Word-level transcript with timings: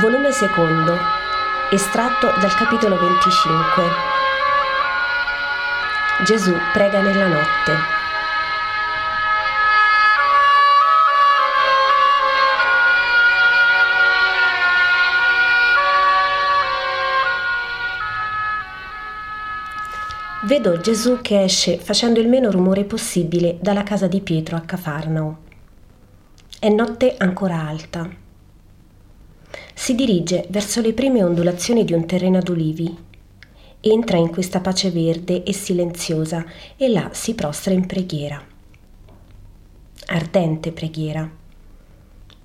Volume 0.00 0.30
secondo, 0.30 0.96
estratto 1.72 2.28
dal 2.40 2.54
capitolo 2.54 2.96
25. 2.96 3.82
Gesù 6.24 6.54
prega 6.72 7.00
nella 7.00 7.26
notte. 7.26 7.72
Vedo 20.44 20.80
Gesù 20.80 21.20
che 21.20 21.42
esce 21.42 21.78
facendo 21.78 22.20
il 22.20 22.28
meno 22.28 22.52
rumore 22.52 22.84
possibile 22.84 23.58
dalla 23.60 23.82
casa 23.82 24.06
di 24.06 24.20
Pietro 24.20 24.54
a 24.54 24.60
Cafarnao. 24.60 25.38
È 26.60 26.68
notte 26.68 27.16
ancora 27.18 27.66
alta 27.66 28.26
si 29.78 29.94
dirige 29.94 30.44
verso 30.48 30.80
le 30.80 30.92
prime 30.92 31.22
ondulazioni 31.22 31.84
di 31.84 31.92
un 31.92 32.04
terreno 32.04 32.38
ad 32.38 32.48
ulivi. 32.48 32.94
Entra 33.78 34.16
in 34.16 34.28
questa 34.28 34.58
pace 34.60 34.90
verde 34.90 35.44
e 35.44 35.52
silenziosa 35.52 36.44
e 36.76 36.88
là 36.88 37.10
si 37.12 37.36
prostra 37.36 37.72
in 37.72 37.86
preghiera. 37.86 38.44
Ardente 40.06 40.72
preghiera. 40.72 41.30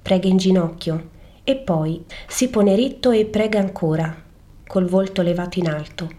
Prega 0.00 0.26
in 0.26 0.38
ginocchio 0.38 1.10
e 1.44 1.56
poi 1.56 2.02
si 2.26 2.48
pone 2.48 2.74
ritto 2.74 3.10
e 3.10 3.26
prega 3.26 3.58
ancora, 3.58 4.24
col 4.66 4.86
volto 4.86 5.20
levato 5.20 5.58
in 5.58 5.68
alto. 5.68 6.10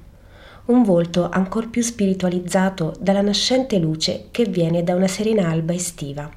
Un 0.66 0.84
volto 0.84 1.27
ancor 1.27 1.71
più 1.71 1.82
spiritualizzato 1.82 2.94
dalla 2.99 3.21
nascente 3.21 3.80
luce 3.80 4.27
che 4.30 4.43
viene 4.43 4.84
da 4.84 4.93
una 4.93 5.07
serena 5.07 5.49
alba 5.49 5.74
estiva. 5.74 6.30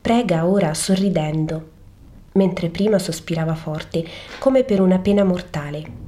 Prega 0.00 0.46
ora 0.46 0.72
sorridendo 0.72 1.76
mentre 2.38 2.68
prima 2.68 3.00
sospirava 3.00 3.56
forte, 3.56 4.04
come 4.38 4.62
per 4.62 4.80
una 4.80 5.00
pena 5.00 5.24
mortale. 5.24 6.06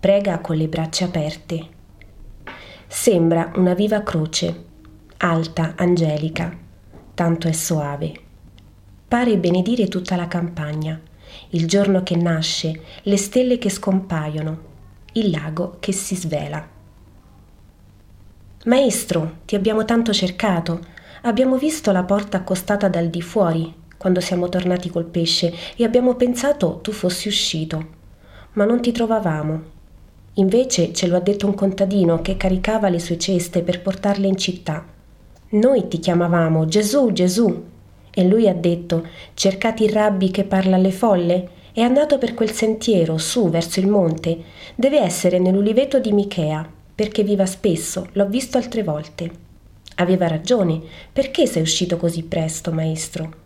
Prega 0.00 0.40
con 0.40 0.56
le 0.56 0.66
braccia 0.66 1.04
aperte. 1.04 1.68
Sembra 2.88 3.52
una 3.54 3.74
viva 3.74 4.02
croce, 4.02 4.64
alta, 5.18 5.74
angelica, 5.76 6.54
tanto 7.14 7.46
è 7.46 7.52
soave. 7.52 8.12
Pare 9.06 9.38
benedire 9.38 9.86
tutta 9.86 10.16
la 10.16 10.26
campagna, 10.26 11.00
il 11.50 11.68
giorno 11.68 12.02
che 12.02 12.16
nasce, 12.16 12.80
le 13.02 13.16
stelle 13.16 13.58
che 13.58 13.70
scompaiono, 13.70 14.70
il 15.12 15.30
lago 15.30 15.76
che 15.78 15.92
si 15.92 16.16
svela. 16.16 16.68
Maestro, 18.64 19.38
ti 19.44 19.54
abbiamo 19.54 19.84
tanto 19.84 20.12
cercato. 20.12 20.80
Abbiamo 21.22 21.56
visto 21.56 21.92
la 21.92 22.02
porta 22.02 22.38
accostata 22.38 22.88
dal 22.88 23.08
di 23.08 23.22
fuori, 23.22 23.72
quando 24.02 24.18
siamo 24.18 24.48
tornati 24.48 24.90
col 24.90 25.04
pesce 25.04 25.54
e 25.76 25.84
abbiamo 25.84 26.16
pensato 26.16 26.80
tu 26.82 26.90
fossi 26.90 27.28
uscito. 27.28 27.86
Ma 28.54 28.64
non 28.64 28.82
ti 28.82 28.90
trovavamo. 28.90 29.62
Invece 30.34 30.92
ce 30.92 31.06
lo 31.06 31.14
ha 31.14 31.20
detto 31.20 31.46
un 31.46 31.54
contadino 31.54 32.20
che 32.20 32.36
caricava 32.36 32.88
le 32.88 32.98
sue 32.98 33.16
ceste 33.16 33.62
per 33.62 33.80
portarle 33.80 34.26
in 34.26 34.36
città. 34.36 34.84
Noi 35.50 35.86
ti 35.86 36.00
chiamavamo 36.00 36.66
Gesù, 36.66 37.12
Gesù. 37.12 37.62
E 38.10 38.24
lui 38.24 38.48
ha 38.48 38.54
detto: 38.54 39.06
Cercate 39.34 39.84
il 39.84 39.92
rabbi 39.92 40.32
che 40.32 40.42
parla 40.42 40.74
alle 40.74 40.90
folle? 40.90 41.48
È 41.72 41.80
andato 41.80 42.18
per 42.18 42.34
quel 42.34 42.50
sentiero, 42.50 43.18
su, 43.18 43.50
verso 43.50 43.78
il 43.78 43.86
monte. 43.86 44.36
Deve 44.74 44.98
essere 44.98 45.38
nell'uliveto 45.38 46.00
di 46.00 46.10
Michea, 46.10 46.68
perché 46.92 47.22
viva 47.22 47.46
spesso, 47.46 48.08
l'ho 48.14 48.26
visto 48.26 48.58
altre 48.58 48.82
volte. 48.82 49.30
Aveva 49.96 50.26
ragione. 50.26 50.80
Perché 51.12 51.46
sei 51.46 51.62
uscito 51.62 51.96
così 51.96 52.24
presto, 52.24 52.72
maestro? 52.72 53.41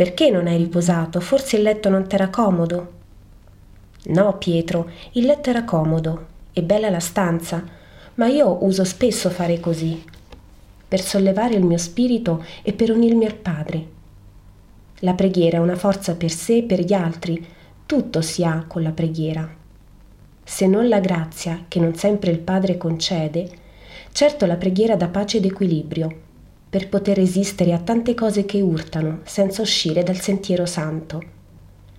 Perché 0.00 0.30
non 0.30 0.46
hai 0.46 0.56
riposato? 0.56 1.20
Forse 1.20 1.56
il 1.56 1.62
letto 1.62 1.90
non 1.90 2.08
t'era 2.08 2.30
comodo? 2.30 2.92
No, 4.04 4.38
Pietro, 4.38 4.88
il 5.12 5.26
letto 5.26 5.50
era 5.50 5.64
comodo 5.64 6.26
e 6.54 6.62
bella 6.62 6.88
la 6.88 7.00
stanza, 7.00 7.62
ma 8.14 8.26
io 8.26 8.64
uso 8.64 8.82
spesso 8.84 9.28
fare 9.28 9.60
così, 9.60 10.02
per 10.88 11.02
sollevare 11.02 11.56
il 11.56 11.66
mio 11.66 11.76
spirito 11.76 12.42
e 12.62 12.72
per 12.72 12.90
unirmi 12.90 13.26
al 13.26 13.34
Padre. 13.34 13.86
La 15.00 15.12
preghiera 15.12 15.58
è 15.58 15.60
una 15.60 15.76
forza 15.76 16.14
per 16.14 16.30
sé 16.30 16.56
e 16.56 16.62
per 16.62 16.80
gli 16.80 16.94
altri, 16.94 17.46
tutto 17.84 18.22
si 18.22 18.42
ha 18.42 18.64
con 18.66 18.82
la 18.82 18.92
preghiera. 18.92 19.46
Se 20.42 20.66
non 20.66 20.88
la 20.88 21.00
grazia 21.00 21.66
che 21.68 21.78
non 21.78 21.94
sempre 21.94 22.30
il 22.30 22.38
Padre 22.38 22.78
concede, 22.78 23.50
certo 24.12 24.46
la 24.46 24.56
preghiera 24.56 24.96
dà 24.96 25.08
pace 25.08 25.36
ed 25.36 25.44
equilibrio 25.44 26.28
per 26.70 26.88
poter 26.88 27.16
resistere 27.16 27.72
a 27.72 27.78
tante 27.78 28.14
cose 28.14 28.44
che 28.44 28.60
urtano 28.60 29.22
senza 29.24 29.60
uscire 29.60 30.04
dal 30.04 30.20
sentiero 30.20 30.66
santo. 30.66 31.20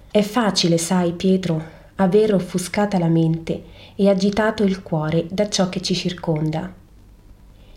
È 0.10 0.22
facile, 0.22 0.78
sai, 0.78 1.12
Pietro, 1.12 1.62
aver 1.96 2.34
offuscata 2.34 2.98
la 2.98 3.10
mente 3.10 3.64
e 3.96 4.08
agitato 4.08 4.64
il 4.64 4.82
cuore 4.82 5.28
da 5.30 5.50
ciò 5.50 5.68
che 5.68 5.82
ci 5.82 5.94
circonda. 5.94 6.74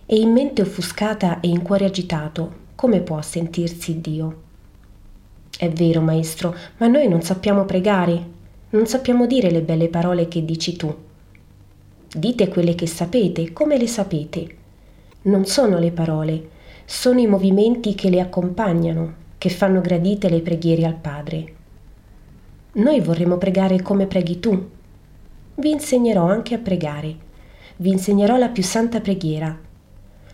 E 0.06 0.16
in 0.16 0.30
mente 0.30 0.62
offuscata 0.62 1.40
e 1.40 1.48
in 1.48 1.62
cuore 1.62 1.86
agitato, 1.86 2.62
come 2.76 3.00
può 3.00 3.20
sentirsi 3.22 4.00
Dio? 4.00 4.42
È 5.58 5.68
vero, 5.68 6.00
maestro, 6.00 6.54
ma 6.76 6.86
noi 6.86 7.08
non 7.08 7.22
sappiamo 7.22 7.64
pregare, 7.64 8.24
non 8.70 8.86
sappiamo 8.86 9.26
dire 9.26 9.50
le 9.50 9.62
belle 9.62 9.88
parole 9.88 10.28
che 10.28 10.44
dici 10.44 10.76
tu. 10.76 10.94
Dite 12.16 12.48
quelle 12.48 12.76
che 12.76 12.86
sapete, 12.86 13.52
come 13.52 13.78
le 13.78 13.88
sapete. 13.88 14.56
Non 15.22 15.44
sono 15.46 15.78
le 15.78 15.90
parole, 15.90 16.48
sono 16.84 17.20
i 17.20 17.26
movimenti 17.26 17.94
che 17.94 18.10
le 18.10 18.20
accompagnano, 18.20 19.14
che 19.38 19.48
fanno 19.48 19.80
gradite 19.80 20.28
le 20.28 20.40
preghiere 20.40 20.84
al 20.84 20.94
Padre. 20.94 21.52
Noi 22.72 23.00
vorremmo 23.00 23.38
pregare 23.38 23.80
come 23.82 24.06
preghi 24.06 24.40
tu. 24.40 24.70
Vi 25.54 25.70
insegnerò 25.70 26.26
anche 26.26 26.54
a 26.54 26.58
pregare. 26.58 27.14
Vi 27.76 27.88
insegnerò 27.88 28.36
la 28.36 28.48
più 28.48 28.62
santa 28.62 29.00
preghiera. 29.00 29.56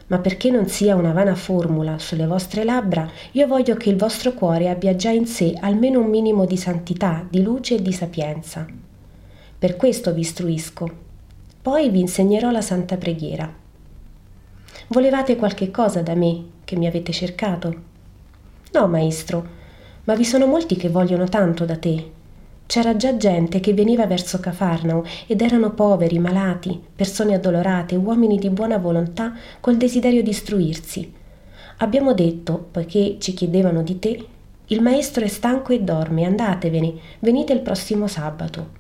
Ma 0.07 0.19
perché 0.19 0.51
non 0.51 0.67
sia 0.67 0.97
una 0.97 1.13
vana 1.13 1.35
formula 1.35 1.99
sulle 1.99 2.27
vostre 2.27 2.65
labbra, 2.65 3.09
io 3.33 3.47
voglio 3.47 3.77
che 3.77 3.91
il 3.91 3.97
vostro 3.97 4.33
cuore 4.33 4.69
abbia 4.69 4.97
già 4.97 5.11
in 5.11 5.27
sé 5.27 5.55
almeno 5.61 6.01
un 6.01 6.09
minimo 6.09 6.47
di 6.47 6.57
santità, 6.57 7.25
di 7.29 7.43
luce 7.43 7.77
e 7.77 7.83
di 7.83 7.93
sapienza. 7.93 8.67
Per 9.59 9.77
questo 9.77 10.13
vi 10.13 10.21
istruisco. 10.21 10.91
Poi 11.63 11.91
vi 11.91 12.01
insegnerò 12.01 12.51
la 12.51 12.63
santa 12.63 12.97
preghiera. 12.97 13.60
Volevate 14.93 15.37
qualche 15.37 15.71
cosa 15.71 16.03
da 16.03 16.17
me 16.17 16.45
che 16.65 16.75
mi 16.75 16.89
avete 16.89 17.13
cercato? 17.13 17.75
No, 18.73 18.89
maestro, 18.89 19.47
ma 20.03 20.17
vi 20.17 20.25
sono 20.25 20.47
molti 20.47 20.75
che 20.75 20.89
vogliono 20.89 21.29
tanto 21.29 21.65
da 21.65 21.77
te. 21.77 22.11
C'era 22.67 22.97
già 22.97 23.17
gente 23.17 23.61
che 23.61 23.73
veniva 23.73 24.09
verso 24.09 24.41
Cafarnao 24.41 25.05
ed 25.29 25.43
erano 25.43 25.71
poveri, 25.75 26.19
malati, 26.19 26.83
persone 26.97 27.35
addolorate, 27.35 27.95
uomini 27.95 28.37
di 28.37 28.51
buona 28.51 28.79
volontà 28.79 29.33
col 29.61 29.77
desiderio 29.77 30.25
di 30.25 30.31
istruirsi. 30.31 31.15
Abbiamo 31.77 32.13
detto, 32.13 32.67
poiché 32.73 33.19
ci 33.21 33.33
chiedevano 33.33 33.85
di 33.85 33.97
te, 34.01 34.27
il 34.67 34.83
maestro 34.83 35.25
è 35.25 35.29
stanco 35.29 35.73
e 35.73 35.83
dorme, 35.83 36.25
andatevene, 36.25 36.95
venite 37.21 37.53
il 37.53 37.61
prossimo 37.61 38.09
sabato. 38.09 38.71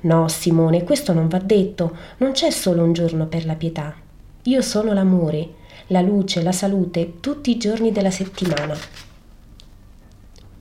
No, 0.00 0.26
Simone, 0.26 0.84
questo 0.84 1.12
non 1.12 1.28
va 1.28 1.38
detto, 1.38 1.94
non 2.16 2.32
c'è 2.32 2.48
solo 2.48 2.82
un 2.82 2.94
giorno 2.94 3.26
per 3.26 3.44
la 3.44 3.56
pietà. 3.56 4.03
Io 4.46 4.60
sono 4.60 4.92
l'amore, 4.92 5.48
la 5.86 6.02
luce, 6.02 6.42
la 6.42 6.52
salute 6.52 7.18
tutti 7.20 7.50
i 7.50 7.56
giorni 7.56 7.92
della 7.92 8.10
settimana. 8.10 8.76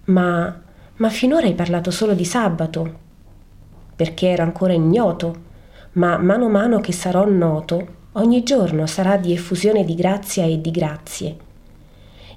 Ma, 0.06 0.62
ma 0.96 1.10
finora 1.10 1.48
hai 1.48 1.54
parlato 1.54 1.92
solo 1.92 2.14
di 2.14 2.24
sabato, 2.24 3.00
perché 3.94 4.30
era 4.30 4.44
ancora 4.44 4.72
ignoto, 4.72 5.36
ma 5.94 6.18
mano 6.18 6.46
a 6.46 6.50
mano 6.50 6.80
che 6.80 6.94
sarò 6.94 7.28
noto, 7.28 7.88
ogni 8.14 8.44
giorno 8.44 8.88
sarà 8.88 9.18
di 9.18 9.34
effusione 9.34 9.84
di 9.84 9.96
grazia 9.96 10.46
e 10.46 10.62
di 10.62 10.72
grazie. 10.72 11.38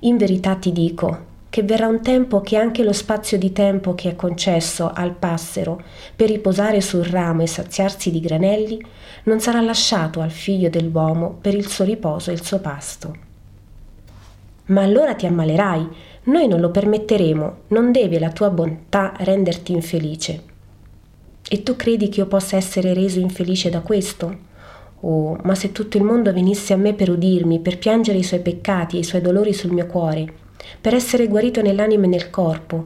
In 0.01 0.17
verità 0.17 0.57
ti 0.57 0.73
dico, 0.73 1.35
che 1.57 1.63
verrà 1.63 1.87
un 1.87 2.03
tempo 2.03 2.43
che 2.43 2.59
anche 2.59 2.85
lo 2.85 2.93
spazio 2.93 3.39
di 3.39 3.51
tempo 3.51 3.95
che 3.95 4.11
è 4.11 4.15
concesso 4.15 4.91
al 4.93 5.15
passero 5.15 5.83
per 6.15 6.29
riposare 6.29 6.83
sul 6.83 7.03
ramo 7.03 7.41
e 7.41 7.47
saziarsi 7.47 8.11
di 8.11 8.21
granelli 8.21 8.79
non 9.23 9.41
sarà 9.41 9.63
lasciato 9.63 10.21
al 10.21 10.31
figlio 10.31 10.69
dell'uomo 10.69 11.39
per 11.41 11.55
il 11.55 11.67
suo 11.67 11.87
riposo 11.87 12.29
e 12.29 12.35
il 12.35 12.45
suo 12.45 12.59
pasto. 12.59 13.17
Ma 14.67 14.83
allora 14.83 15.15
ti 15.15 15.25
ammalerai, 15.25 15.89
noi 16.25 16.47
non 16.47 16.61
lo 16.61 16.71
permetteremo, 16.71 17.57
non 17.69 17.91
deve 17.91 18.19
la 18.19 18.33
tua 18.33 18.51
bontà 18.51 19.15
renderti 19.17 19.73
infelice. 19.73 20.43
E 21.49 21.63
tu 21.63 21.75
credi 21.75 22.11
che 22.11 22.21
io 22.21 22.27
possa 22.27 22.57
essere 22.57 22.93
reso 22.93 23.19
infelice 23.19 23.71
da 23.71 23.81
questo? 23.81 24.39
Oh, 25.01 25.39
ma 25.43 25.55
se 25.55 25.73
tutto 25.73 25.97
il 25.97 26.03
mondo 26.03 26.35
venisse 26.35 26.75
a 26.75 26.77
me 26.77 26.93
per 26.93 27.09
udirmi, 27.09 27.61
per 27.61 27.79
piangere 27.79 28.19
i 28.19 28.25
suoi 28.25 28.41
peccati 28.41 28.97
e 28.97 28.99
i 29.01 29.05
suoi 29.05 29.23
dolori 29.23 29.55
sul 29.55 29.73
mio 29.73 29.87
cuore, 29.87 30.45
per 30.81 30.95
essere 30.95 31.29
guarito 31.29 31.63
nell'anima 31.63 32.05
e 32.05 32.09
nel 32.09 32.31
corpo, 32.31 32.85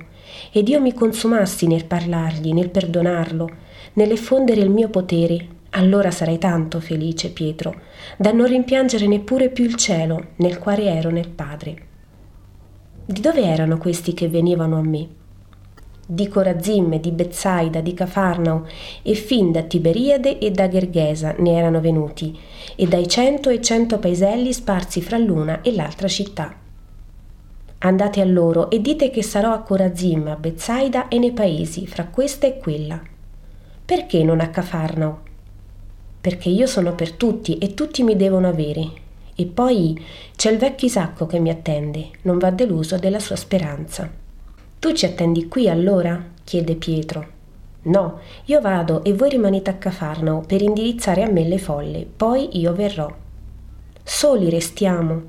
ed 0.53 0.69
io 0.69 0.81
mi 0.81 0.93
consumassi 0.95 1.67
nel 1.67 1.85
parlargli, 1.85 2.53
nel 2.53 2.71
perdonarlo, 2.71 3.49
nell'effondere 3.95 4.61
il 4.61 4.71
mio 4.71 4.89
potere, 4.89 5.59
allora 5.71 6.11
sarei 6.11 6.39
tanto 6.39 6.81
felice, 6.81 7.31
Pietro, 7.31 7.75
da 8.17 8.33
non 8.33 8.47
rimpiangere 8.47 9.07
neppure 9.07 9.51
più 9.51 9.65
il 9.65 9.77
cielo 9.77 10.29
nel 10.37 10.59
quale 10.59 10.85
ero 10.85 11.11
nel 11.11 11.29
Padre. 11.29 11.89
Di 13.05 13.21
dove 13.21 13.43
erano 13.43 13.79
questi 13.79 14.15
che 14.15 14.29
venivano 14.29 14.79
a 14.79 14.83
me? 14.83 15.09
di 16.13 16.27
Corazim, 16.27 16.99
di 16.99 17.13
Bezzaida, 17.13 17.81
di 17.81 17.95
Cafarnao, 17.95 18.67
e 19.03 19.15
fin 19.15 19.53
da 19.53 19.63
Tiberiade 19.63 20.39
e 20.39 20.51
da 20.51 20.69
Gerghesa 20.69 21.37
ne 21.39 21.53
erano 21.53 21.81
venuti, 21.81 22.37
e 22.75 22.87
dai 22.87 23.07
cento 23.07 23.49
e 23.49 23.61
cento 23.61 23.99
paeselli 24.01 24.53
sparsi 24.53 25.01
fra 25.03 25.19
l'una 25.19 25.61
e 25.61 25.73
l'altra 25.73 26.09
città. 26.09 26.53
Andate 27.83 28.21
a 28.21 28.27
loro 28.27 28.69
e 28.69 28.83
dite 28.83 29.09
che 29.09 29.23
sarò 29.23 29.55
a 29.55 29.61
Corazim, 29.61 30.27
a 30.27 30.37
Bezzaida 30.37 31.09
e 31.09 31.19
nei 31.19 31.33
paesi, 31.33 31.87
fra 31.87 32.05
questa 32.05 32.47
e 32.47 32.59
quella. 32.59 33.01
Perché 33.83 34.23
non 34.23 34.41
a 34.41 34.51
Cafarnao? 34.51 35.21
Perché 36.21 36.51
io 36.51 36.67
sono 36.67 36.95
per 36.95 37.13
tutti 37.13 37.57
e 37.57 37.73
tutti 37.73 38.03
mi 38.03 38.17
devono 38.17 38.49
avere. 38.49 38.87
E 39.35 39.47
poi 39.47 39.99
c'è 40.37 40.51
il 40.51 40.59
vecchio 40.59 40.89
Isacco 40.89 41.25
che 41.25 41.39
mi 41.39 41.49
attende, 41.49 42.11
non 42.23 42.37
va 42.37 42.51
deluso 42.51 42.99
della 42.99 43.19
sua 43.19 43.37
speranza. 43.37 44.11
Tu 44.79 44.93
ci 44.93 45.07
attendi 45.07 45.49
qui 45.49 45.67
allora? 45.71 46.23
chiede 46.45 46.75
Pietro. 46.75 47.27
No, 47.85 48.19
io 48.45 48.61
vado 48.61 49.03
e 49.05 49.15
voi 49.15 49.31
rimanete 49.31 49.71
a 49.71 49.75
Cafarnao 49.77 50.43
per 50.47 50.61
indirizzare 50.61 51.23
a 51.23 51.31
me 51.31 51.49
le 51.49 51.57
folle, 51.57 52.07
poi 52.15 52.61
io 52.61 52.75
verrò. 52.75 53.11
Soli 54.03 54.51
restiamo. 54.51 55.23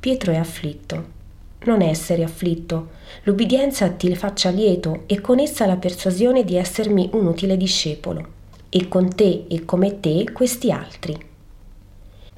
Pietro 0.00 0.32
è 0.32 0.36
afflitto. 0.36 1.13
Non 1.64 1.82
essere 1.82 2.24
afflitto. 2.24 2.88
L'ubbidienza 3.22 3.88
ti 3.90 4.14
faccia 4.14 4.50
lieto 4.50 5.02
e 5.06 5.20
con 5.20 5.38
essa 5.38 5.66
la 5.66 5.76
persuasione 5.76 6.44
di 6.44 6.56
essermi 6.56 7.10
un 7.12 7.26
utile 7.26 7.56
discepolo. 7.56 8.26
E 8.68 8.88
con 8.88 9.14
te 9.14 9.46
e 9.48 9.64
come 9.64 10.00
te 10.00 10.30
questi 10.32 10.70
altri. 10.70 11.16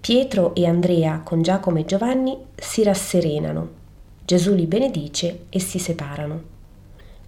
Pietro 0.01 0.55
e 0.55 0.67
Andrea 0.67 1.21
con 1.25 1.43
Giacomo 1.43 1.79
e 1.79 1.85
Giovanni 1.85 2.37
si 2.55 2.83
rasserenano 2.83 3.85
Gesù 4.27 4.55
li 4.55 4.67
benedice 4.67 5.45
e 5.51 5.61
si 5.61 5.79
separano. 5.79 6.43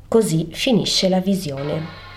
Così 0.09 0.49
finisce 0.51 1.09
la 1.09 1.21
visione. 1.21 2.08